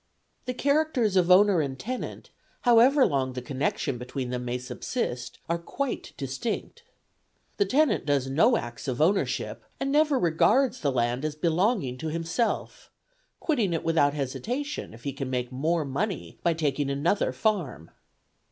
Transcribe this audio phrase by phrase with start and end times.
[0.45, 5.59] The characters of owner and tenant, however long the connection between them may subsist, are
[5.59, 6.81] quite distinct.
[7.57, 12.07] The tenant does no acts of ownership, and never regards the land as belonging to
[12.07, 12.89] himself,
[13.39, 17.91] quitting it without hesitation if he can make more money by taking another farm.